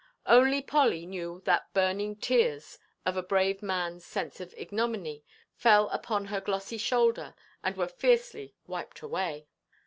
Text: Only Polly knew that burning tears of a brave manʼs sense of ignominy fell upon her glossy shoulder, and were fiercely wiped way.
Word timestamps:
Only 0.25 0.63
Polly 0.63 1.05
knew 1.05 1.43
that 1.45 1.71
burning 1.75 2.15
tears 2.15 2.79
of 3.05 3.15
a 3.15 3.21
brave 3.21 3.59
manʼs 3.59 4.01
sense 4.01 4.39
of 4.39 4.51
ignominy 4.57 5.23
fell 5.53 5.89
upon 5.89 6.25
her 6.25 6.41
glossy 6.41 6.79
shoulder, 6.79 7.35
and 7.63 7.77
were 7.77 7.87
fiercely 7.87 8.55
wiped 8.65 9.03
way. 9.03 9.47